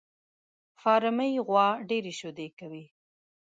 [0.81, 2.83] فارمي غوا ډېري شيدې کوي